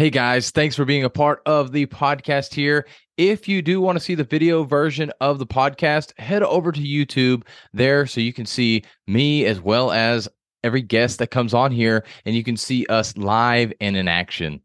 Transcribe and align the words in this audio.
Hey 0.00 0.08
guys, 0.08 0.50
thanks 0.50 0.74
for 0.74 0.86
being 0.86 1.04
a 1.04 1.10
part 1.10 1.42
of 1.44 1.72
the 1.72 1.84
podcast 1.84 2.54
here. 2.54 2.86
If 3.18 3.46
you 3.46 3.60
do 3.60 3.82
want 3.82 3.98
to 3.98 4.00
see 4.02 4.14
the 4.14 4.24
video 4.24 4.64
version 4.64 5.12
of 5.20 5.38
the 5.38 5.46
podcast, 5.46 6.18
head 6.18 6.42
over 6.42 6.72
to 6.72 6.80
YouTube 6.80 7.42
there 7.74 8.06
so 8.06 8.22
you 8.22 8.32
can 8.32 8.46
see 8.46 8.82
me 9.06 9.44
as 9.44 9.60
well 9.60 9.92
as 9.92 10.26
every 10.64 10.80
guest 10.80 11.18
that 11.18 11.26
comes 11.26 11.52
on 11.52 11.70
here 11.70 12.06
and 12.24 12.34
you 12.34 12.42
can 12.42 12.56
see 12.56 12.86
us 12.86 13.14
live 13.18 13.74
and 13.78 13.94
in 13.94 14.08
action. 14.08 14.62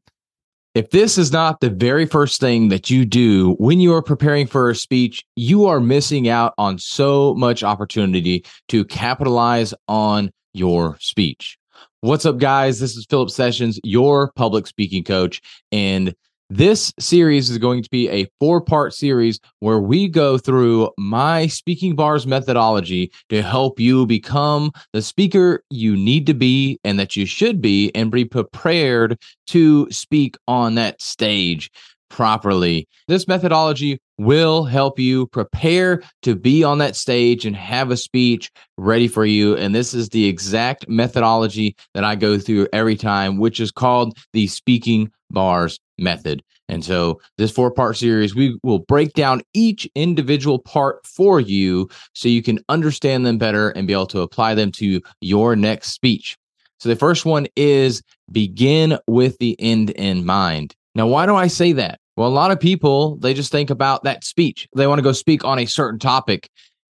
If 0.73 0.91
this 0.91 1.17
is 1.17 1.33
not 1.33 1.59
the 1.59 1.69
very 1.69 2.05
first 2.05 2.39
thing 2.39 2.69
that 2.69 2.89
you 2.89 3.03
do 3.03 3.55
when 3.59 3.81
you 3.81 3.93
are 3.93 4.01
preparing 4.01 4.47
for 4.47 4.69
a 4.69 4.75
speech, 4.75 5.21
you 5.35 5.65
are 5.65 5.81
missing 5.81 6.29
out 6.29 6.53
on 6.57 6.79
so 6.79 7.35
much 7.35 7.61
opportunity 7.61 8.45
to 8.69 8.85
capitalize 8.85 9.73
on 9.89 10.31
your 10.53 10.95
speech. 11.01 11.57
What's 12.01 12.25
up, 12.25 12.37
guys? 12.37 12.79
This 12.79 12.95
is 12.95 13.05
Philip 13.09 13.29
Sessions, 13.29 13.79
your 13.83 14.31
public 14.35 14.67
speaking 14.67 15.03
coach. 15.03 15.41
And 15.71 16.13
this 16.49 16.93
series 16.99 17.49
is 17.49 17.57
going 17.57 17.81
to 17.81 17.89
be 17.89 18.07
a 18.09 18.27
four 18.39 18.61
part 18.61 18.93
series 18.93 19.39
where 19.59 19.79
we 19.79 20.07
go 20.07 20.37
through 20.37 20.91
my 20.97 21.47
speaking 21.47 21.95
bars 21.95 22.27
methodology 22.27 23.11
to 23.29 23.41
help 23.41 23.79
you 23.79 24.05
become 24.05 24.71
the 24.93 25.01
speaker 25.01 25.63
you 25.71 25.95
need 25.97 26.27
to 26.27 26.35
be 26.35 26.79
and 26.83 26.99
that 26.99 27.15
you 27.15 27.25
should 27.25 27.61
be 27.61 27.91
and 27.95 28.11
be 28.11 28.25
prepared 28.25 29.19
to 29.47 29.89
speak 29.89 30.37
on 30.47 30.75
that 30.75 31.01
stage 31.01 31.71
properly. 32.11 32.87
This 33.07 33.27
methodology 33.27 33.99
will 34.17 34.63
help 34.63 34.99
you 34.99 35.27
prepare 35.27 36.01
to 36.21 36.35
be 36.35 36.63
on 36.63 36.77
that 36.77 36.95
stage 36.95 37.45
and 37.45 37.55
have 37.55 37.91
a 37.91 37.97
speech 37.97 38.51
ready 38.77 39.07
for 39.07 39.25
you. 39.25 39.55
And 39.57 39.73
this 39.73 39.93
is 39.93 40.09
the 40.09 40.25
exact 40.25 40.87
methodology 40.87 41.75
that 41.93 42.03
I 42.03 42.15
go 42.15 42.39
through 42.39 42.67
every 42.73 42.95
time, 42.95 43.37
which 43.37 43.59
is 43.59 43.71
called 43.71 44.17
the 44.33 44.47
speaking 44.47 45.11
bars 45.31 45.79
method. 45.97 46.41
And 46.67 46.83
so, 46.83 47.21
this 47.37 47.51
four 47.51 47.69
part 47.69 47.95
series, 47.95 48.33
we 48.33 48.57
will 48.63 48.79
break 48.79 49.13
down 49.13 49.43
each 49.53 49.87
individual 49.93 50.57
part 50.57 51.05
for 51.05 51.39
you 51.39 51.87
so 52.13 52.27
you 52.27 52.41
can 52.41 52.59
understand 52.69 53.25
them 53.25 53.37
better 53.37 53.69
and 53.69 53.85
be 53.85 53.93
able 53.93 54.07
to 54.07 54.21
apply 54.21 54.55
them 54.55 54.71
to 54.73 54.99
your 55.21 55.55
next 55.55 55.91
speech. 55.91 56.35
So, 56.79 56.89
the 56.89 56.95
first 56.95 57.23
one 57.23 57.45
is 57.55 58.01
begin 58.31 58.97
with 59.05 59.37
the 59.37 59.55
end 59.59 59.91
in 59.91 60.25
mind. 60.25 60.75
Now, 60.95 61.05
why 61.05 61.27
do 61.27 61.35
I 61.35 61.47
say 61.47 61.71
that? 61.73 61.99
Well, 62.15 62.27
a 62.27 62.29
lot 62.29 62.51
of 62.51 62.59
people, 62.59 63.17
they 63.17 63.33
just 63.33 63.51
think 63.51 63.69
about 63.69 64.03
that 64.03 64.23
speech. 64.23 64.67
They 64.75 64.87
want 64.87 64.99
to 64.99 65.03
go 65.03 65.11
speak 65.11 65.43
on 65.43 65.59
a 65.59 65.65
certain 65.65 65.99
topic, 65.99 66.49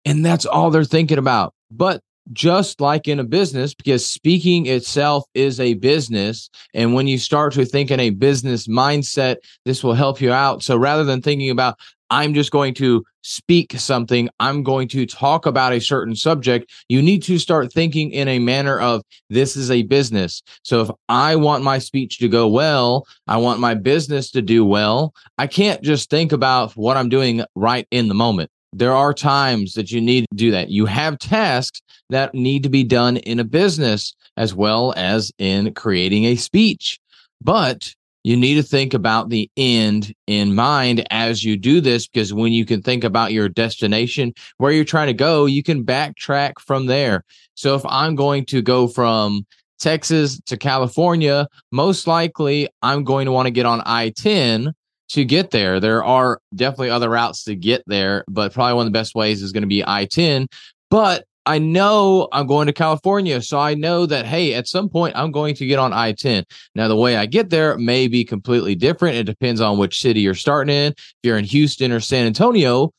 and 0.05 0.25
that's 0.25 0.47
all 0.47 0.71
they're 0.71 0.85
thinking 0.85 1.19
about. 1.19 1.55
But 1.71 2.01
just 2.33 2.81
like 2.81 3.09
in 3.09 3.19
a 3.19 3.25
business, 3.25 3.75
because 3.75 4.07
speaking 4.07 4.67
itself 4.67 5.25
is 5.35 5.59
a 5.59 5.75
business. 5.75 6.49
And 6.75 6.95
when 6.95 7.07
you 7.07 7.19
start 7.19 7.53
to 7.55 7.65
think 7.65 7.91
in 7.91 8.01
a 8.01 8.11
business 8.11 8.69
mindset, 8.69 9.37
this 9.65 9.83
will 9.83 9.95
help 9.95 10.21
you 10.21 10.33
out. 10.33 10.63
So 10.63 10.77
rather 10.77 11.05
than 11.05 11.23
thinking 11.23 11.51
about, 11.51 11.79
I'm 12.11 12.35
just 12.35 12.51
going 12.51 12.75
to 12.75 13.05
speak 13.23 13.73
something, 13.79 14.29
I'm 14.41 14.63
going 14.63 14.89
to 14.89 15.07
talk 15.07 15.47
about 15.47 15.73
a 15.73 15.81
certain 15.81 16.17
subject, 16.17 16.71
you 16.89 17.03
need 17.03 17.23
to 17.25 17.39
start 17.39 17.73
thinking 17.73 18.11
in 18.13 18.29
a 18.29 18.39
manner 18.39 18.81
of 18.81 19.03
this 19.29 19.57
is 19.57 19.71
a 19.71 19.83
business. 19.83 20.43
So 20.63 20.81
if 20.81 20.91
I 21.09 21.37
want 21.37 21.63
my 21.63 21.79
speech 21.79 22.19
to 22.19 22.29
go 22.29 22.49
well, 22.49 23.07
I 23.29 23.37
want 23.37 23.61
my 23.61 23.75
business 23.75 24.31
to 24.33 24.43
do 24.43 24.65
well, 24.65 25.15
I 25.39 25.47
can't 25.47 25.83
just 25.83 26.11
think 26.11 26.33
about 26.33 26.73
what 26.73 26.97
I'm 26.97 27.09
doing 27.09 27.45
right 27.55 27.87
in 27.91 28.09
the 28.09 28.15
moment. 28.15 28.51
There 28.73 28.95
are 28.95 29.13
times 29.13 29.75
that 29.75 29.91
you 29.91 30.01
need 30.01 30.27
to 30.31 30.37
do 30.37 30.51
that. 30.53 30.71
You 30.71 30.87
have 30.87 31.19
tasks 31.19 31.83
that 32.09 32.35
need 32.35 32.63
to 32.63 32.69
be 32.69 32.85
done 32.85 33.17
in 33.19 33.41
a 33.41 33.45
business 33.45 34.15
as 34.37 34.55
well 34.55 34.95
as 34.97 35.33
in 35.39 35.75
creating 35.75 36.25
a 36.25 36.37
speech. 36.37 36.99
But 37.43 37.95
you 38.25 38.37
need 38.37 38.55
to 38.55 38.63
think 38.63 38.95
about 38.95 39.31
the 39.31 39.51
end 39.57 40.15
in 40.27 40.55
mind 40.55 41.07
as 41.11 41.45
you 41.45 41.57
do 41.57 41.81
this 41.81 42.07
because 42.07 42.33
when 42.33 42.53
you 42.53 42.65
can 42.65 42.83
think 42.83 43.05
about 43.05 43.33
your 43.33 43.49
destination 43.49 44.33
where 44.59 44.73
you're 44.73 44.85
trying 44.85 45.07
to 45.07 45.15
go 45.15 45.47
you 45.47 45.63
can 45.63 45.85
backtrack 45.85 46.59
from 46.61 46.87
there. 46.87 47.25
So 47.55 47.75
if 47.75 47.83
i'm 47.87 48.15
going 48.15 48.45
to 48.47 48.63
go 48.63 48.87
from 48.89 49.47
texas 49.79 50.41
to 50.47 50.57
california 50.57 51.49
most 51.73 52.07
likely 52.07 52.69
i'm 52.83 53.03
going 53.05 53.27
to 53.27 53.33
want 53.33 53.47
to 53.47 53.51
get 53.51 53.67
on 53.67 53.81
i-10 53.87 54.73
to 55.09 55.25
get 55.25 55.51
there. 55.51 55.81
There 55.81 56.05
are 56.05 56.41
definitely 56.55 56.91
other 56.91 57.11
routes 57.11 57.45
to 57.45 57.57
get 57.57 57.83
there 57.87 58.25
but 58.29 58.53
probably 58.53 58.75
one 58.75 58.87
of 58.87 58.93
the 58.93 58.99
best 58.99 59.15
ways 59.15 59.43
is 59.43 59.53
going 59.53 59.63
to 59.63 59.69
be 59.69 59.85
i-10 59.85 60.47
but 60.91 61.25
I 61.47 61.59
know 61.59 62.29
I'm 62.33 62.47
going 62.47 62.67
to 62.67 62.73
California. 62.73 63.41
So 63.43 63.59
I 63.59 63.75
know 63.75 64.07
that, 64.07 64.27
hey, 64.27 64.55
at 64.55 64.69
some 64.69 64.89
point 64.89 65.17
I'm 65.17 65.33
going 65.33 65.55
to 65.57 65.67
get 65.67 65.79
on 65.79 65.93
I 65.93 66.13
10. 66.13 66.45
Now, 66.75 66.89
the 66.89 66.97
way 66.97 67.17
I 67.17 67.27
get 67.27 67.51
there 67.51 67.77
may 67.79 68.09
be 68.09 68.25
completely 68.25 68.75
different. 68.75 69.17
It 69.17 69.25
depends 69.25 69.61
on 69.61 69.79
which 69.79 70.01
city 70.01 70.21
you're 70.21 70.35
starting 70.35 70.75
in. 70.75 70.93
If 70.93 71.17
you're 71.23 71.39
in 71.39 71.45
Houston 71.45 71.93
or 71.93 72.01
San 72.01 72.27
Antonio, 72.27 72.93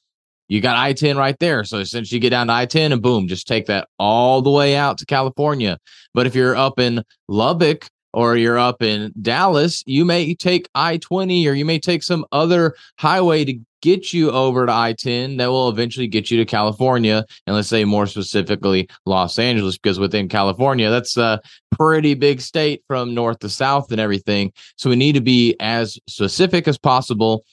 you 0.50 0.59
got 0.59 0.75
I 0.75 0.94
10 0.94 1.18
right 1.18 1.38
there. 1.40 1.63
So 1.63 1.84
since 1.84 2.12
you 2.12 2.19
get 2.19 2.31
down 2.31 2.47
to 2.47 2.53
I 2.53 2.66
10 2.66 2.91
and 2.91 3.02
boom, 3.02 3.28
just 3.28 3.47
take 3.47 3.68
that 3.68 3.88
all 3.97 4.41
the 4.41 4.52
way 4.52 4.75
out 4.75 4.97
to 4.97 5.06
California. 5.06 5.78
But 6.13 6.28
if 6.28 6.35
you're 6.35 6.56
up 6.56 6.79
in 6.79 7.03
Lubbock, 7.28 7.88
or 8.13 8.35
you're 8.35 8.59
up 8.59 8.81
in 8.81 9.13
Dallas, 9.22 9.84
you 9.85 10.03
may 10.06 10.35
take 10.35 10.68
I 10.75 10.97
20 10.97 11.47
or 11.47 11.53
you 11.53 11.66
may 11.66 11.79
take 11.79 12.03
some 12.03 12.25
other 12.31 12.75
highway 13.00 13.46
to 13.46 13.58
get 13.81 14.13
you 14.13 14.31
over 14.31 14.65
to 14.65 14.71
I 14.71 14.93
10 14.93 15.37
that 15.37 15.47
will 15.47 15.69
eventually 15.69 16.07
get 16.07 16.31
you 16.31 16.37
to 16.37 16.45
California. 16.45 17.25
And 17.45 17.55
let's 17.55 17.67
say 17.67 17.83
more 17.83 18.05
specifically, 18.05 18.87
Los 19.05 19.37
Angeles, 19.39 19.77
because 19.77 19.99
within 19.99 20.29
California, 20.29 20.89
that's 20.89 21.17
a 21.17 21.41
pretty 21.71 22.13
big 22.13 22.41
state 22.41 22.83
from 22.87 23.13
north 23.13 23.39
to 23.39 23.49
south 23.49 23.91
and 23.91 23.99
everything. 23.99 24.53
So 24.77 24.89
we 24.89 24.95
need 24.95 25.13
to 25.13 25.21
be 25.21 25.55
as 25.59 25.99
specific 26.07 26.67
as 26.67 26.77
possible. 26.77 27.43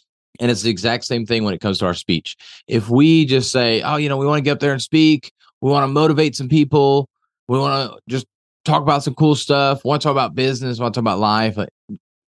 And 0.41 0.51
it's 0.51 0.63
the 0.63 0.71
exact 0.71 1.05
same 1.05 1.27
thing 1.27 1.45
when 1.45 1.55
it 1.55 1.61
comes 1.61 1.79
to 1.79 1.87
our 1.87 1.95
speech. 1.95 2.37
If 2.69 2.89
we 2.89 3.25
just 3.25 3.51
say, 3.51 3.83
oh, 3.83 3.97
you 3.97 4.09
know, 4.09 4.17
we 4.17 4.27
want 4.27 4.39
to 4.39 4.45
get 4.45 4.53
up 4.53 4.61
there 4.61 4.73
and 4.73 4.83
speak, 4.83 5.33
we 5.61 5.71
want 5.71 5.85
to 5.85 5.89
motivate 5.89 6.37
some 6.37 6.49
people, 6.49 7.09
we 7.49 7.59
want 7.59 7.91
to 7.91 7.99
just 8.09 8.27
talk 8.65 8.83
about 8.83 9.03
some 9.03 9.15
cool 9.15 9.35
stuff, 9.35 9.85
want 9.85 10.01
to 10.01 10.07
talk 10.07 10.13
about 10.13 10.35
business, 10.35 10.79
want 10.79 10.95
to 10.95 10.99
talk 10.99 11.03
about 11.03 11.19
life. 11.19 11.59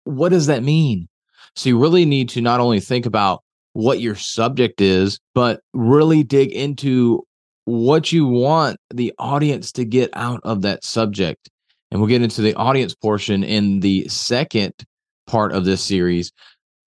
What 0.05 0.31
does 0.31 0.47
that 0.47 0.63
mean? 0.63 1.09
So 1.55 1.69
you 1.69 1.79
really 1.79 2.05
need 2.05 2.29
to 2.31 2.41
not 2.41 2.61
only 2.61 2.81
think 2.81 3.05
about 3.05 3.43
what 3.79 4.01
your 4.01 4.17
subject 4.17 4.81
is, 4.81 5.21
but 5.37 5.61
really 5.73 6.25
dig 6.25 6.51
into 6.51 7.23
what 7.65 8.11
you 8.11 8.27
want 8.27 8.77
the 8.93 9.15
audience 9.21 9.71
to 9.71 9.85
get 9.85 10.11
out 10.15 10.41
of 10.43 10.63
that 10.63 10.83
subject. 10.83 11.49
And 11.93 12.01
we'll 12.01 12.09
get 12.09 12.21
into 12.21 12.43
the 12.43 12.55
audience 12.55 12.93
portion 12.97 13.45
in 13.45 13.79
the 13.79 14.09
second 14.09 14.73
part 15.29 15.53
of 15.53 15.65
this 15.65 15.81
series 15.81 16.33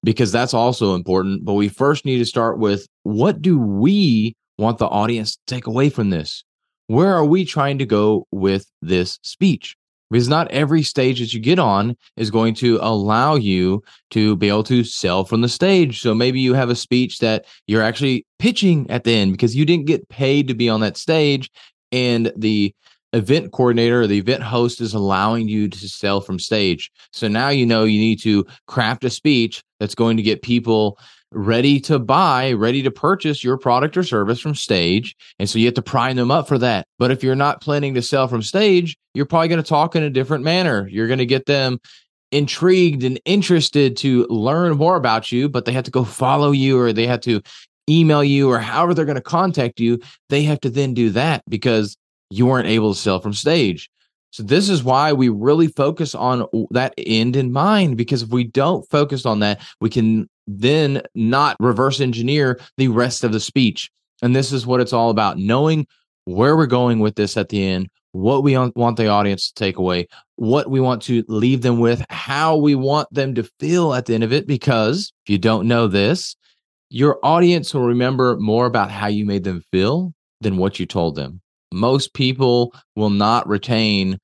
because 0.03 0.33
that's 0.33 0.53
also 0.53 0.93
important. 0.93 1.45
But 1.45 1.53
we 1.53 1.69
first 1.69 2.03
need 2.03 2.17
to 2.17 2.25
start 2.25 2.59
with 2.59 2.85
what 3.03 3.41
do 3.41 3.57
we 3.57 4.35
want 4.57 4.77
the 4.77 4.87
audience 4.87 5.37
to 5.37 5.55
take 5.55 5.67
away 5.67 5.89
from 5.89 6.09
this? 6.09 6.43
Where 6.87 7.15
are 7.15 7.23
we 7.23 7.45
trying 7.45 7.77
to 7.77 7.85
go 7.85 8.27
with 8.31 8.65
this 8.81 9.17
speech? 9.23 9.77
Because 10.11 10.27
not 10.27 10.51
every 10.51 10.83
stage 10.83 11.19
that 11.19 11.33
you 11.33 11.39
get 11.39 11.57
on 11.57 11.95
is 12.17 12.29
going 12.29 12.53
to 12.55 12.77
allow 12.81 13.35
you 13.35 13.81
to 14.11 14.35
be 14.35 14.49
able 14.49 14.63
to 14.63 14.83
sell 14.83 15.23
from 15.23 15.41
the 15.41 15.49
stage. 15.49 16.01
So 16.01 16.13
maybe 16.13 16.39
you 16.39 16.53
have 16.53 16.69
a 16.69 16.75
speech 16.75 17.19
that 17.19 17.45
you're 17.65 17.81
actually 17.81 18.25
pitching 18.37 18.89
at 18.89 19.05
the 19.05 19.13
end 19.13 19.31
because 19.31 19.55
you 19.55 19.65
didn't 19.65 19.87
get 19.87 20.09
paid 20.09 20.47
to 20.49 20.53
be 20.53 20.69
on 20.69 20.81
that 20.81 20.97
stage 20.97 21.49
and 21.91 22.31
the 22.35 22.75
event 23.13 23.51
coordinator 23.51 24.01
or 24.01 24.07
the 24.07 24.17
event 24.17 24.43
host 24.43 24.79
is 24.79 24.93
allowing 24.93 25.47
you 25.47 25.67
to 25.67 25.89
sell 25.89 26.21
from 26.21 26.39
stage. 26.39 26.91
So 27.11 27.27
now 27.27 27.49
you 27.49 27.65
know 27.65 27.83
you 27.83 27.99
need 27.99 28.21
to 28.21 28.45
craft 28.67 29.03
a 29.03 29.09
speech 29.09 29.63
that's 29.79 29.95
going 29.95 30.17
to 30.17 30.23
get 30.23 30.41
people 30.41 30.97
ready 31.31 31.79
to 31.79 31.99
buy, 31.99 32.53
ready 32.53 32.83
to 32.83 32.91
purchase 32.91 33.43
your 33.43 33.57
product 33.57 33.95
or 33.95 34.03
service 34.03 34.39
from 34.39 34.55
stage. 34.55 35.15
And 35.39 35.49
so 35.49 35.59
you 35.59 35.65
have 35.65 35.75
to 35.75 35.81
prime 35.81 36.15
them 36.15 36.31
up 36.31 36.47
for 36.47 36.57
that. 36.57 36.87
But 36.99 37.11
if 37.11 37.23
you're 37.23 37.35
not 37.35 37.61
planning 37.61 37.93
to 37.93 38.01
sell 38.01 38.27
from 38.27 38.41
stage, 38.41 38.97
you're 39.13 39.25
probably 39.25 39.47
going 39.47 39.63
to 39.63 39.67
talk 39.67 39.95
in 39.95 40.03
a 40.03 40.09
different 40.09 40.43
manner. 40.43 40.87
You're 40.89 41.07
going 41.07 41.19
to 41.19 41.25
get 41.25 41.45
them 41.45 41.79
intrigued 42.31 43.03
and 43.03 43.19
interested 43.25 43.97
to 43.97 44.25
learn 44.29 44.77
more 44.77 44.95
about 44.95 45.31
you, 45.31 45.49
but 45.49 45.65
they 45.65 45.73
have 45.73 45.83
to 45.83 45.91
go 45.91 46.03
follow 46.03 46.51
you 46.51 46.79
or 46.79 46.93
they 46.93 47.07
have 47.07 47.21
to 47.21 47.41
email 47.89 48.23
you 48.23 48.49
or 48.49 48.59
however 48.59 48.93
they're 48.93 49.05
going 49.05 49.15
to 49.15 49.21
contact 49.21 49.79
you. 49.79 49.99
They 50.29 50.43
have 50.43 50.61
to 50.61 50.69
then 50.69 50.93
do 50.93 51.09
that 51.11 51.43
because 51.49 51.97
you 52.29 52.45
weren't 52.45 52.67
able 52.67 52.93
to 52.93 52.99
sell 52.99 53.19
from 53.19 53.33
stage. 53.33 53.89
So 54.31 54.43
this 54.43 54.69
is 54.69 54.83
why 54.83 55.13
we 55.13 55.29
really 55.29 55.67
focus 55.67 56.15
on 56.15 56.47
that 56.71 56.93
end 56.97 57.35
in 57.35 57.51
mind 57.51 57.97
because 57.97 58.23
if 58.23 58.29
we 58.29 58.45
don't 58.45 58.89
focus 58.89 59.25
on 59.25 59.39
that, 59.39 59.61
we 59.81 59.89
can 59.89 60.29
then 60.47 61.01
not 61.15 61.57
reverse 61.59 61.99
engineer 61.99 62.59
the 62.77 62.87
rest 62.87 63.23
of 63.23 63.33
the 63.33 63.39
speech. 63.39 63.91
And 64.21 64.35
this 64.35 64.51
is 64.51 64.65
what 64.65 64.79
it's 64.79 64.93
all 64.93 65.09
about 65.09 65.37
knowing 65.37 65.85
where 66.25 66.55
we're 66.55 66.67
going 66.67 66.99
with 66.99 67.15
this 67.15 67.35
at 67.35 67.49
the 67.49 67.65
end, 67.65 67.89
what 68.13 68.43
we 68.43 68.55
want 68.57 68.97
the 68.97 69.07
audience 69.07 69.47
to 69.47 69.53
take 69.53 69.77
away, 69.77 70.07
what 70.35 70.69
we 70.69 70.79
want 70.79 71.01
to 71.03 71.23
leave 71.27 71.61
them 71.61 71.79
with, 71.79 72.05
how 72.09 72.55
we 72.55 72.75
want 72.75 73.13
them 73.13 73.35
to 73.35 73.43
feel 73.59 73.93
at 73.93 74.05
the 74.05 74.13
end 74.13 74.23
of 74.23 74.31
it. 74.31 74.47
Because 74.47 75.11
if 75.25 75.29
you 75.29 75.37
don't 75.37 75.67
know 75.67 75.87
this, 75.87 76.35
your 76.89 77.19
audience 77.23 77.73
will 77.73 77.83
remember 77.83 78.37
more 78.37 78.65
about 78.65 78.91
how 78.91 79.07
you 79.07 79.25
made 79.25 79.43
them 79.43 79.63
feel 79.71 80.13
than 80.41 80.57
what 80.57 80.79
you 80.79 80.85
told 80.85 81.15
them. 81.15 81.41
Most 81.71 82.13
people 82.13 82.73
will 82.95 83.09
not 83.09 83.47
retain 83.47 84.17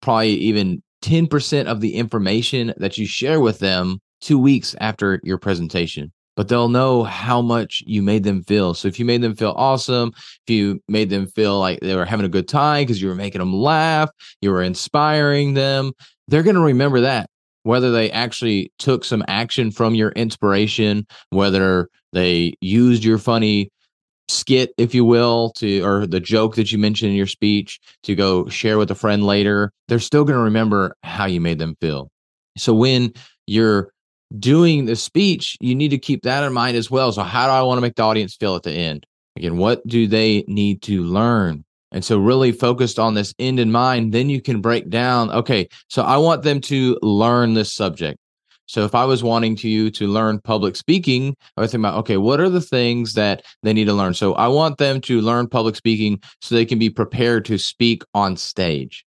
probably 0.00 0.30
even 0.30 0.82
10% 1.02 1.66
of 1.66 1.80
the 1.80 1.94
information 1.94 2.74
that 2.76 2.98
you 2.98 3.06
share 3.06 3.40
with 3.40 3.58
them 3.58 4.00
two 4.20 4.38
weeks 4.38 4.74
after 4.80 5.20
your 5.22 5.38
presentation 5.38 6.12
but 6.38 6.46
they'll 6.46 6.68
know 6.68 7.02
how 7.02 7.42
much 7.42 7.82
you 7.84 8.00
made 8.00 8.22
them 8.22 8.44
feel. 8.44 8.72
So 8.72 8.86
if 8.86 9.00
you 9.00 9.04
made 9.04 9.22
them 9.22 9.34
feel 9.34 9.54
awesome, 9.56 10.12
if 10.14 10.54
you 10.54 10.80
made 10.86 11.10
them 11.10 11.26
feel 11.26 11.58
like 11.58 11.80
they 11.80 11.96
were 11.96 12.04
having 12.04 12.24
a 12.24 12.28
good 12.28 12.46
time 12.46 12.82
because 12.82 13.02
you 13.02 13.08
were 13.08 13.16
making 13.16 13.40
them 13.40 13.52
laugh, 13.52 14.08
you 14.40 14.52
were 14.52 14.62
inspiring 14.62 15.54
them, 15.54 15.90
they're 16.28 16.44
going 16.44 16.54
to 16.54 16.62
remember 16.62 17.00
that. 17.00 17.28
Whether 17.64 17.90
they 17.90 18.12
actually 18.12 18.70
took 18.78 19.04
some 19.04 19.24
action 19.26 19.72
from 19.72 19.96
your 19.96 20.10
inspiration, 20.12 21.08
whether 21.30 21.88
they 22.12 22.54
used 22.60 23.02
your 23.02 23.18
funny 23.18 23.72
skit, 24.28 24.72
if 24.78 24.94
you 24.94 25.04
will, 25.04 25.50
to 25.56 25.80
or 25.80 26.06
the 26.06 26.20
joke 26.20 26.54
that 26.56 26.70
you 26.70 26.78
mentioned 26.78 27.10
in 27.10 27.16
your 27.16 27.26
speech 27.26 27.80
to 28.02 28.14
go 28.14 28.48
share 28.48 28.78
with 28.78 28.90
a 28.90 28.94
friend 28.94 29.24
later, 29.24 29.72
they're 29.88 29.98
still 29.98 30.24
going 30.24 30.38
to 30.38 30.44
remember 30.44 30.94
how 31.02 31.26
you 31.26 31.40
made 31.40 31.58
them 31.58 31.76
feel. 31.80 32.10
So 32.56 32.74
when 32.74 33.12
you're 33.46 33.92
doing 34.38 34.84
the 34.84 34.96
speech, 34.96 35.56
you 35.60 35.74
need 35.74 35.88
to 35.88 35.98
keep 35.98 36.22
that 36.22 36.44
in 36.44 36.52
mind 36.52 36.76
as 36.76 36.90
well. 36.90 37.12
So, 37.12 37.22
how 37.22 37.46
do 37.46 37.52
I 37.52 37.62
want 37.62 37.78
to 37.78 37.82
make 37.82 37.94
the 37.94 38.02
audience 38.02 38.36
feel 38.36 38.56
at 38.56 38.62
the 38.62 38.72
end? 38.72 39.06
Again, 39.36 39.56
what 39.56 39.86
do 39.86 40.06
they 40.06 40.44
need 40.48 40.82
to 40.82 41.02
learn? 41.02 41.64
And 41.92 42.04
so, 42.04 42.18
really 42.18 42.52
focused 42.52 42.98
on 42.98 43.14
this 43.14 43.34
end 43.38 43.58
in 43.58 43.72
mind, 43.72 44.12
then 44.12 44.28
you 44.28 44.42
can 44.42 44.60
break 44.60 44.90
down 44.90 45.30
okay, 45.30 45.68
so 45.88 46.02
I 46.02 46.18
want 46.18 46.42
them 46.42 46.60
to 46.62 46.98
learn 47.02 47.54
this 47.54 47.72
subject. 47.72 48.18
So, 48.68 48.84
if 48.84 48.94
I 48.94 49.04
was 49.06 49.24
wanting 49.24 49.56
to 49.56 49.68
you 49.68 49.90
to 49.92 50.06
learn 50.06 50.40
public 50.40 50.76
speaking, 50.76 51.34
I 51.56 51.62
would 51.62 51.70
think 51.70 51.80
about 51.80 51.96
okay, 52.00 52.18
what 52.18 52.38
are 52.38 52.50
the 52.50 52.60
things 52.60 53.14
that 53.14 53.42
they 53.62 53.72
need 53.72 53.86
to 53.86 53.94
learn? 53.94 54.14
So, 54.14 54.34
I 54.34 54.46
want 54.48 54.76
them 54.76 55.00
to 55.02 55.20
learn 55.22 55.48
public 55.48 55.74
speaking 55.74 56.20
so 56.42 56.54
they 56.54 56.66
can 56.66 56.78
be 56.78 56.90
prepared 56.90 57.46
to 57.46 57.58
speak 57.58 58.02
on 58.12 58.36
stage. 58.36 59.04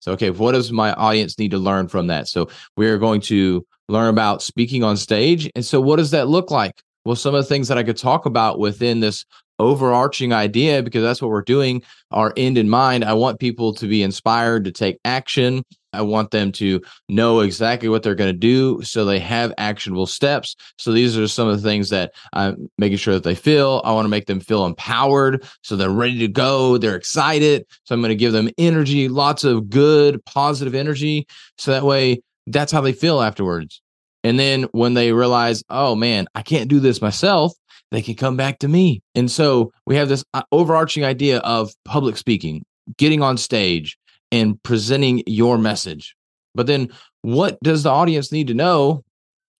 So, 0.00 0.12
okay, 0.12 0.30
what 0.30 0.52
does 0.52 0.72
my 0.72 0.92
audience 0.94 1.38
need 1.38 1.52
to 1.52 1.58
learn 1.58 1.86
from 1.86 2.08
that? 2.08 2.26
So, 2.26 2.48
we're 2.76 2.98
going 2.98 3.20
to 3.22 3.64
learn 3.88 4.08
about 4.08 4.42
speaking 4.42 4.82
on 4.82 4.96
stage. 4.96 5.48
And 5.54 5.64
so, 5.64 5.80
what 5.80 5.96
does 5.96 6.10
that 6.10 6.28
look 6.28 6.50
like? 6.50 6.82
Well, 7.04 7.14
some 7.14 7.36
of 7.36 7.44
the 7.44 7.48
things 7.48 7.68
that 7.68 7.78
I 7.78 7.84
could 7.84 7.96
talk 7.96 8.26
about 8.26 8.58
within 8.58 8.98
this 8.98 9.24
overarching 9.58 10.32
idea, 10.32 10.82
because 10.82 11.02
that's 11.02 11.22
what 11.22 11.30
we're 11.30 11.42
doing, 11.42 11.82
our 12.10 12.32
end 12.36 12.58
in 12.58 12.68
mind. 12.68 13.04
I 13.04 13.14
want 13.14 13.40
people 13.40 13.72
to 13.74 13.86
be 13.86 14.02
inspired 14.02 14.64
to 14.64 14.72
take 14.72 14.98
action. 15.04 15.62
I 15.96 16.02
want 16.02 16.30
them 16.30 16.52
to 16.52 16.80
know 17.08 17.40
exactly 17.40 17.88
what 17.88 18.02
they're 18.02 18.14
going 18.14 18.32
to 18.32 18.38
do 18.38 18.82
so 18.82 19.04
they 19.04 19.18
have 19.18 19.52
actionable 19.58 20.06
steps. 20.06 20.56
So 20.78 20.92
these 20.92 21.16
are 21.18 21.28
some 21.28 21.48
of 21.48 21.60
the 21.60 21.68
things 21.68 21.88
that 21.90 22.12
I'm 22.32 22.70
making 22.78 22.98
sure 22.98 23.14
that 23.14 23.24
they 23.24 23.34
feel. 23.34 23.80
I 23.84 23.92
want 23.92 24.04
to 24.04 24.10
make 24.10 24.26
them 24.26 24.40
feel 24.40 24.66
empowered 24.66 25.44
so 25.62 25.76
they're 25.76 25.90
ready 25.90 26.18
to 26.18 26.28
go, 26.28 26.78
they're 26.78 26.96
excited. 26.96 27.66
So 27.84 27.94
I'm 27.94 28.00
going 28.00 28.10
to 28.10 28.16
give 28.16 28.32
them 28.32 28.50
energy, 28.58 29.08
lots 29.08 29.44
of 29.44 29.70
good, 29.70 30.24
positive 30.24 30.74
energy. 30.74 31.26
So 31.58 31.70
that 31.72 31.84
way 31.84 32.22
that's 32.46 32.72
how 32.72 32.80
they 32.80 32.92
feel 32.92 33.20
afterwards. 33.20 33.82
And 34.24 34.38
then 34.38 34.64
when 34.72 34.94
they 34.94 35.12
realize, 35.12 35.62
oh 35.70 35.94
man, 35.94 36.26
I 36.34 36.42
can't 36.42 36.68
do 36.68 36.80
this 36.80 37.00
myself, 37.00 37.52
they 37.90 38.02
can 38.02 38.14
come 38.14 38.36
back 38.36 38.58
to 38.60 38.68
me. 38.68 39.02
And 39.14 39.30
so 39.30 39.72
we 39.86 39.96
have 39.96 40.08
this 40.08 40.24
uh, 40.34 40.42
overarching 40.52 41.04
idea 41.04 41.38
of 41.38 41.72
public 41.84 42.16
speaking, 42.16 42.64
getting 42.96 43.22
on 43.22 43.36
stage 43.36 43.96
and 44.32 44.62
presenting 44.62 45.22
your 45.26 45.58
message. 45.58 46.16
But 46.54 46.66
then 46.66 46.90
what 47.22 47.58
does 47.62 47.82
the 47.82 47.90
audience 47.90 48.32
need 48.32 48.48
to 48.48 48.54
know 48.54 49.04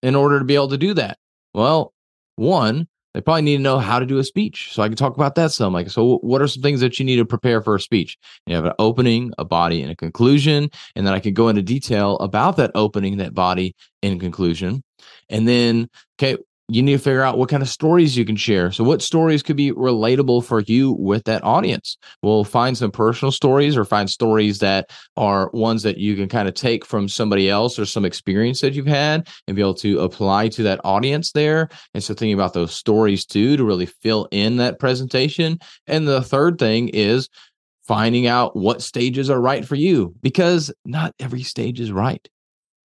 in 0.02 0.14
order 0.14 0.38
to 0.38 0.44
be 0.44 0.54
able 0.54 0.68
to 0.68 0.78
do 0.78 0.94
that? 0.94 1.18
Well, 1.54 1.92
one, 2.36 2.88
they 3.14 3.22
probably 3.22 3.42
need 3.42 3.56
to 3.56 3.62
know 3.62 3.78
how 3.78 3.98
to 3.98 4.04
do 4.04 4.18
a 4.18 4.24
speech. 4.24 4.72
So 4.72 4.82
I 4.82 4.88
can 4.88 4.96
talk 4.96 5.14
about 5.14 5.36
that 5.36 5.50
some. 5.50 5.72
Like, 5.72 5.88
so 5.88 6.18
what 6.18 6.42
are 6.42 6.48
some 6.48 6.62
things 6.62 6.80
that 6.80 6.98
you 6.98 7.04
need 7.04 7.16
to 7.16 7.24
prepare 7.24 7.62
for 7.62 7.74
a 7.74 7.80
speech? 7.80 8.18
You 8.46 8.54
have 8.54 8.66
an 8.66 8.74
opening, 8.78 9.32
a 9.38 9.44
body, 9.44 9.80
and 9.80 9.90
a 9.90 9.96
conclusion. 9.96 10.70
And 10.94 11.06
then 11.06 11.14
I 11.14 11.20
can 11.20 11.32
go 11.32 11.48
into 11.48 11.62
detail 11.62 12.18
about 12.18 12.58
that 12.58 12.72
opening, 12.74 13.16
that 13.16 13.32
body, 13.32 13.74
and 14.02 14.20
conclusion. 14.20 14.82
And 15.30 15.48
then, 15.48 15.88
okay, 16.20 16.36
you 16.68 16.82
need 16.82 16.92
to 16.92 16.98
figure 16.98 17.22
out 17.22 17.38
what 17.38 17.48
kind 17.48 17.62
of 17.62 17.68
stories 17.68 18.16
you 18.16 18.24
can 18.24 18.34
share. 18.34 18.72
So, 18.72 18.82
what 18.82 19.00
stories 19.00 19.42
could 19.42 19.56
be 19.56 19.70
relatable 19.70 20.44
for 20.44 20.60
you 20.60 20.92
with 20.92 21.24
that 21.24 21.44
audience? 21.44 21.96
We'll 22.22 22.44
find 22.44 22.76
some 22.76 22.90
personal 22.90 23.30
stories 23.30 23.76
or 23.76 23.84
find 23.84 24.10
stories 24.10 24.58
that 24.58 24.90
are 25.16 25.50
ones 25.52 25.84
that 25.84 25.98
you 25.98 26.16
can 26.16 26.28
kind 26.28 26.48
of 26.48 26.54
take 26.54 26.84
from 26.84 27.08
somebody 27.08 27.48
else 27.48 27.78
or 27.78 27.86
some 27.86 28.04
experience 28.04 28.60
that 28.62 28.74
you've 28.74 28.86
had 28.86 29.28
and 29.46 29.54
be 29.54 29.62
able 29.62 29.74
to 29.74 30.00
apply 30.00 30.48
to 30.48 30.64
that 30.64 30.80
audience 30.82 31.32
there. 31.32 31.68
And 31.94 32.02
so, 32.02 32.14
thinking 32.14 32.34
about 32.34 32.52
those 32.52 32.74
stories 32.74 33.24
too 33.24 33.56
to 33.56 33.64
really 33.64 33.86
fill 33.86 34.26
in 34.32 34.56
that 34.56 34.80
presentation. 34.80 35.60
And 35.86 36.08
the 36.08 36.22
third 36.22 36.58
thing 36.58 36.88
is 36.88 37.28
finding 37.86 38.26
out 38.26 38.56
what 38.56 38.82
stages 38.82 39.30
are 39.30 39.40
right 39.40 39.64
for 39.64 39.76
you 39.76 40.14
because 40.20 40.72
not 40.84 41.14
every 41.20 41.44
stage 41.44 41.78
is 41.78 41.92
right. 41.92 42.28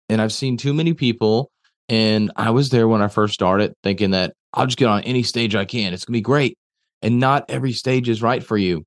And 0.08 0.22
I've 0.22 0.34
seen 0.34 0.58
too 0.58 0.74
many 0.74 0.94
people 0.94 1.51
and 1.92 2.32
I 2.38 2.52
was 2.52 2.70
there 2.70 2.88
when 2.88 3.02
I 3.02 3.10
first 3.10 3.34
started 3.34 3.74
thinking 3.84 4.12
that 4.12 4.34
I'll 4.54 4.66
just 4.66 4.78
get 4.78 4.88
on 4.88 5.04
any 5.04 5.24
stage 5.24 5.56
I 5.56 5.66
can. 5.66 5.94
It's 5.94 6.06
going 6.06 6.14
to 6.14 6.18
be 6.18 6.22
great. 6.22 6.58
And 7.02 7.20
not 7.20 7.44
every 7.50 7.74
stage 7.74 8.08
is 8.08 8.22
right 8.22 8.42
for 8.42 8.58
you. 8.58 8.86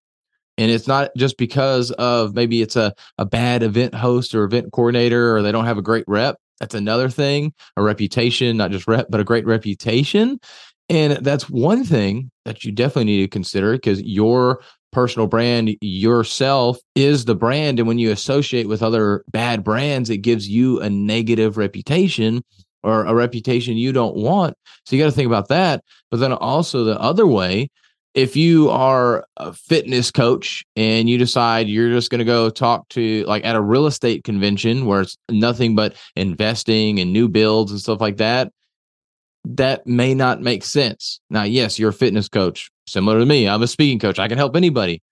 And 0.57 0.71
it's 0.71 0.89
not 0.89 1.11
just 1.15 1.37
because 1.37 1.91
of 1.91 2.35
maybe 2.35 2.63
it's 2.63 2.77
a, 2.77 2.95
a 3.19 3.27
bad 3.27 3.63
event 3.63 3.95
host 3.95 4.35
or 4.35 4.45
event 4.45 4.73
coordinator 4.73 5.37
or 5.37 5.43
they 5.43 5.53
don't 5.53 5.67
have 5.67 5.77
a 5.77 5.83
great 5.83 6.05
rep. 6.09 6.37
That's 6.61 6.75
another 6.75 7.11
thing, 7.11 7.53
a 7.77 7.83
reputation, 7.83 8.57
not 8.57 8.71
just 8.71 8.89
rep, 8.89 9.09
but 9.11 9.21
a 9.21 9.25
great 9.25 9.45
reputation. 9.45 10.41
And 10.89 11.19
that's 11.25 11.51
one 11.51 11.85
thing 11.85 12.31
that 12.47 12.65
you 12.65 12.73
definitely 12.73 13.13
need 13.13 13.23
to 13.23 13.29
consider 13.29 13.73
because 13.73 14.01
your 14.03 14.63
personal 14.93 15.27
brand 15.27 15.77
yourself 15.83 16.79
is 16.95 17.27
the 17.27 17.35
brand. 17.35 17.81
And 17.81 17.89
when 17.89 17.99
you 17.99 18.13
associate 18.13 18.67
with 18.67 18.83
other 18.83 19.25
bad 19.31 19.63
brands, 19.63 20.09
it 20.09 20.19
gives 20.19 20.49
you 20.49 20.81
a 20.81 20.89
negative 20.89 21.59
reputation 21.59 22.43
or 22.85 23.05
a 23.07 23.15
reputation 23.15 23.77
you 23.77 23.93
don't 23.93 24.15
want. 24.15 24.55
So 24.85 24.95
you 24.95 25.03
got 25.03 25.09
to 25.09 25.17
think 25.17 25.27
about 25.27 25.49
that. 25.49 25.83
But 26.11 26.21
then 26.21 26.33
also 26.33 26.85
the 26.85 27.01
other 27.01 27.27
way, 27.27 27.71
if 28.15 28.37
you 28.37 28.71
are 28.71 29.27
a 29.39 29.53
fitness 29.53 30.13
coach 30.13 30.65
and 30.77 31.09
you 31.09 31.19
decide 31.19 31.67
you're 31.67 31.91
just 31.91 32.11
going 32.11 32.21
to 32.21 32.25
go 32.25 32.49
talk 32.51 32.89
to 32.91 33.25
like 33.25 33.45
at 33.45 33.57
a 33.57 33.61
real 33.61 33.87
estate 33.87 34.23
convention 34.23 34.87
where 34.87 35.01
it's 35.01 35.17
nothing 35.29 35.75
but 35.75 35.97
investing 36.15 37.01
and 37.01 37.13
new 37.13 37.27
builds 37.27 37.73
and 37.73 37.81
stuff 37.81 38.01
like 38.01 38.19
that, 38.19 38.53
that 39.45 39.87
may 39.87 40.15
not 40.15 40.41
make 40.41 40.63
sense. 40.63 41.21
Now, 41.29 41.43
yes, 41.43 41.79
you're 41.79 41.91
a 41.91 41.95
fitness 41.95 42.29
coach, 42.29 42.71
similar 42.87 43.19
to 43.19 43.27
me. 43.27 43.49
I'm 43.49 43.63
a 43.63 43.67
speaking 43.67 43.99
coach. 43.99 44.19
I 44.19 44.29
can 44.29 44.39
help 44.39 44.55
anybody. 44.55 45.03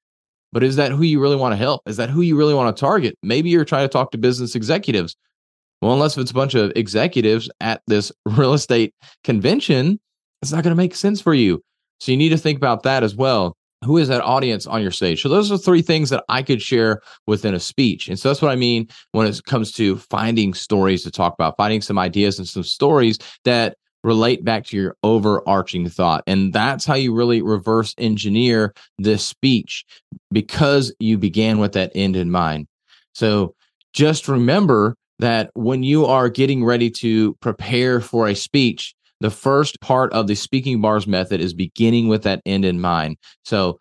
But 0.52 0.62
is 0.62 0.76
that 0.76 0.92
who 0.92 1.02
you 1.02 1.18
really 1.20 1.36
want 1.36 1.52
to 1.52 1.56
help? 1.56 1.80
Is 1.86 1.96
that 1.96 2.10
who 2.10 2.20
you 2.20 2.36
really 2.36 2.54
want 2.54 2.74
to 2.74 2.80
target? 2.80 3.16
Maybe 3.22 3.48
you're 3.48 3.64
trying 3.64 3.88
to 3.88 3.92
talk 3.92 4.10
to 4.12 4.18
business 4.18 4.54
executives 4.54 5.16
well, 5.82 5.92
unless 5.92 6.16
it's 6.16 6.30
a 6.30 6.34
bunch 6.34 6.54
of 6.54 6.72
executives 6.76 7.50
at 7.60 7.82
this 7.88 8.12
real 8.26 8.54
estate 8.54 8.94
convention, 9.24 10.00
it's 10.40 10.52
not 10.52 10.62
going 10.64 10.74
to 10.74 10.80
make 10.80 10.94
sense 10.94 11.20
for 11.20 11.34
you. 11.34 11.62
So 12.00 12.12
you 12.12 12.18
need 12.18 12.30
to 12.30 12.38
think 12.38 12.56
about 12.56 12.84
that 12.84 13.02
as 13.02 13.14
well. 13.14 13.56
Who 13.84 13.98
is 13.98 14.06
that 14.08 14.22
audience 14.22 14.64
on 14.66 14.80
your 14.80 14.92
stage? 14.92 15.20
So 15.20 15.28
those 15.28 15.50
are 15.50 15.58
three 15.58 15.82
things 15.82 16.10
that 16.10 16.22
I 16.28 16.42
could 16.42 16.62
share 16.62 17.00
within 17.26 17.52
a 17.52 17.60
speech. 17.60 18.08
And 18.08 18.16
so 18.16 18.28
that's 18.28 18.40
what 18.40 18.52
I 18.52 18.56
mean 18.56 18.88
when 19.10 19.26
it 19.26 19.40
comes 19.44 19.72
to 19.72 19.96
finding 19.96 20.54
stories 20.54 21.02
to 21.02 21.10
talk 21.10 21.34
about, 21.34 21.56
finding 21.56 21.82
some 21.82 21.98
ideas 21.98 22.38
and 22.38 22.46
some 22.46 22.62
stories 22.62 23.18
that 23.44 23.76
relate 24.04 24.44
back 24.44 24.64
to 24.66 24.76
your 24.76 24.96
overarching 25.02 25.88
thought. 25.88 26.22
And 26.28 26.52
that's 26.52 26.84
how 26.84 26.94
you 26.94 27.12
really 27.12 27.42
reverse 27.42 27.92
engineer 27.98 28.72
this 28.98 29.24
speech 29.26 29.84
because 30.30 30.94
you 31.00 31.18
began 31.18 31.58
with 31.58 31.72
that 31.72 31.90
end 31.94 32.14
in 32.14 32.30
mind. 32.30 32.68
So 33.14 33.54
just 33.92 34.28
remember 34.28 34.96
that 35.22 35.52
when 35.54 35.84
you 35.84 36.04
are 36.04 36.28
getting 36.28 36.64
ready 36.64 36.90
to 36.90 37.34
prepare 37.34 38.00
for 38.00 38.26
a 38.26 38.34
speech, 38.34 38.92
the 39.20 39.30
first 39.30 39.80
part 39.80 40.12
of 40.12 40.26
the 40.26 40.34
speaking 40.34 40.80
bars 40.80 41.06
method 41.06 41.40
is 41.40 41.54
beginning 41.54 42.08
with 42.08 42.24
that 42.24 42.42
end 42.44 42.64
in 42.64 42.80
mind. 42.80 43.16
So, 43.44 43.78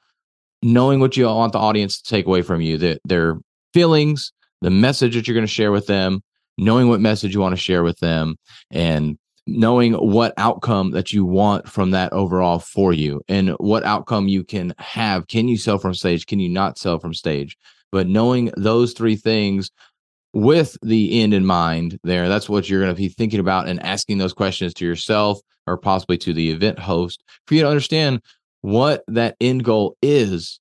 knowing 0.61 0.99
what 0.99 1.17
you 1.17 1.25
want 1.25 1.53
the 1.53 1.57
audience 1.57 1.99
to 1.99 2.07
take 2.07 2.27
away 2.27 2.43
from 2.43 2.61
you, 2.61 2.77
the, 2.77 2.99
their 3.05 3.39
feelings, 3.73 4.31
the 4.61 4.69
message 4.69 5.15
that 5.15 5.27
you're 5.27 5.33
going 5.33 5.45
to 5.45 5.51
share 5.51 5.71
with 5.71 5.87
them, 5.87 6.21
knowing 6.59 6.89
what 6.89 7.01
message 7.01 7.33
you 7.33 7.41
want 7.41 7.53
to 7.53 7.61
share 7.61 7.81
with 7.81 7.97
them, 7.97 8.35
and 8.69 9.17
knowing 9.47 9.93
what 9.93 10.35
outcome 10.37 10.91
that 10.91 11.11
you 11.11 11.25
want 11.25 11.67
from 11.67 11.89
that 11.89 12.13
overall 12.13 12.59
for 12.59 12.93
you 12.93 13.19
and 13.27 13.49
what 13.57 13.83
outcome 13.83 14.27
you 14.27 14.43
can 14.43 14.75
have. 14.77 15.25
Can 15.25 15.47
you 15.47 15.57
sell 15.57 15.79
from 15.79 15.95
stage? 15.95 16.27
Can 16.27 16.39
you 16.39 16.49
not 16.49 16.77
sell 16.77 16.99
from 16.99 17.15
stage? 17.15 17.57
But 17.91 18.07
knowing 18.07 18.51
those 18.55 18.93
three 18.93 19.15
things 19.15 19.71
with 20.33 20.77
the 20.81 21.21
end 21.21 21.33
in 21.33 21.45
mind 21.45 21.99
there 22.03 22.29
that's 22.29 22.47
what 22.47 22.69
you're 22.69 22.81
going 22.81 22.93
to 22.93 23.01
be 23.01 23.09
thinking 23.09 23.39
about 23.39 23.67
and 23.67 23.83
asking 23.83 24.17
those 24.17 24.33
questions 24.33 24.73
to 24.73 24.85
yourself 24.85 25.39
or 25.67 25.77
possibly 25.77 26.17
to 26.17 26.33
the 26.33 26.51
event 26.51 26.79
host 26.79 27.23
for 27.45 27.55
you 27.55 27.61
to 27.61 27.69
understand 27.69 28.21
what 28.61 29.03
that 29.07 29.35
end 29.41 29.63
goal 29.63 29.97
is. 30.01 30.59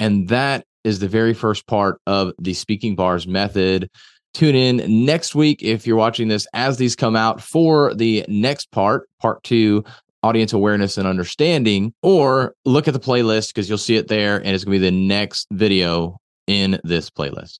And 0.00 0.28
that 0.28 0.64
is 0.84 1.00
the 1.00 1.08
very 1.08 1.34
first 1.34 1.66
part 1.66 2.00
of 2.06 2.32
the 2.38 2.54
speaking 2.54 2.94
bars 2.94 3.26
method. 3.26 3.90
Tune 4.34 4.54
in 4.54 5.06
next 5.06 5.34
week 5.34 5.62
if 5.62 5.86
you're 5.86 5.96
watching 5.96 6.28
this 6.28 6.46
as 6.52 6.76
these 6.76 6.94
come 6.94 7.16
out 7.16 7.40
for 7.40 7.94
the 7.94 8.24
next 8.28 8.70
part 8.70 9.08
part 9.20 9.42
two 9.42 9.84
audience 10.22 10.52
awareness 10.52 10.98
and 10.98 11.08
understanding 11.08 11.92
or 12.02 12.54
look 12.64 12.88
at 12.88 12.94
the 12.94 13.00
playlist 13.00 13.48
because 13.48 13.68
you'll 13.68 13.78
see 13.78 13.96
it 13.96 14.08
there 14.08 14.36
and 14.36 14.48
it's 14.48 14.64
going 14.64 14.74
to 14.74 14.80
be 14.80 14.90
the 14.90 15.06
next 15.06 15.46
video 15.52 16.18
in 16.46 16.78
this 16.84 17.08
playlist 17.08 17.58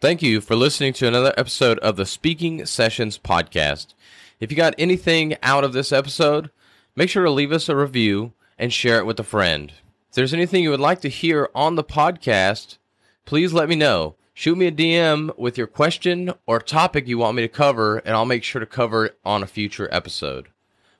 Thank 0.00 0.22
you 0.22 0.40
for 0.40 0.54
listening 0.54 0.92
to 0.94 1.08
another 1.08 1.32
episode 1.36 1.78
of 1.78 1.96
the 1.96 2.04
Speaking 2.04 2.66
Sessions 2.66 3.18
podcast. 3.18 3.94
If 4.38 4.50
you 4.50 4.56
got 4.56 4.74
anything 4.76 5.36
out 5.42 5.64
of 5.64 5.72
this 5.72 5.92
episode, 5.92 6.50
make 6.94 7.08
sure 7.08 7.24
to 7.24 7.30
leave 7.30 7.52
us 7.52 7.68
a 7.68 7.76
review 7.76 8.32
and 8.58 8.72
share 8.72 8.98
it 8.98 9.06
with 9.06 9.18
a 9.18 9.24
friend. 9.24 9.72
If 10.10 10.14
there's 10.14 10.34
anything 10.34 10.62
you 10.62 10.70
would 10.70 10.80
like 10.80 11.00
to 11.02 11.08
hear 11.08 11.48
on 11.54 11.76
the 11.76 11.84
podcast, 11.84 12.76
please 13.24 13.52
let 13.52 13.68
me 13.68 13.76
know. 13.76 14.16
Shoot 14.34 14.58
me 14.58 14.66
a 14.66 14.72
DM 14.72 15.36
with 15.38 15.56
your 15.56 15.68
question 15.68 16.32
or 16.44 16.58
topic 16.58 17.06
you 17.06 17.16
want 17.18 17.36
me 17.36 17.42
to 17.42 17.48
cover, 17.48 17.98
and 17.98 18.14
I'll 18.14 18.26
make 18.26 18.44
sure 18.44 18.60
to 18.60 18.66
cover 18.66 19.06
it 19.06 19.18
on 19.24 19.42
a 19.42 19.46
future 19.46 19.88
episode. 19.90 20.48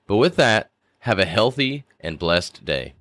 But 0.06 0.16
with 0.16 0.36
that, 0.36 0.70
have 1.00 1.18
a 1.18 1.26
healthy 1.26 1.84
and 2.00 2.18
blessed 2.18 2.64
day. 2.64 2.94